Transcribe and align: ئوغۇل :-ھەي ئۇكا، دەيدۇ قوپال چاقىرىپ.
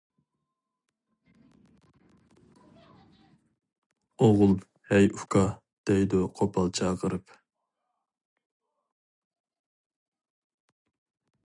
ئوغۇل 4.21 4.57
:-ھەي 4.93 5.11
ئۇكا، 5.19 5.45
دەيدۇ 5.91 6.23
قوپال 6.41 6.73
چاقىرىپ. 6.81 7.37